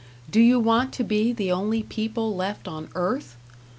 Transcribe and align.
Do 0.31 0.39
you 0.41 0.59
want 0.59 0.93
to 0.93 1.03
be 1.03 1.31
the 1.31 1.51
only 1.51 1.83
people 1.83 2.35
left 2.35 2.67
on 2.67 2.89
earth? 2.95 3.37